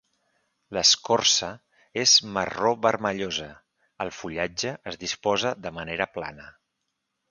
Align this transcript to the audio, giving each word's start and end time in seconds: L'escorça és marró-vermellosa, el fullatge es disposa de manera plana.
L'escorça 0.77 1.49
és 2.05 2.15
marró-vermellosa, 2.39 3.53
el 4.07 4.15
fullatge 4.23 4.77
es 4.95 5.01
disposa 5.07 5.57
de 5.69 5.79
manera 5.81 6.15
plana. 6.19 6.55